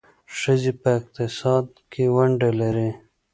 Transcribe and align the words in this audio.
ښځې 0.37 0.71
په 0.81 0.89
اقتصاد 0.99 1.65
کې 1.91 2.03
ونډه 2.15 2.49
لري. 2.59 2.91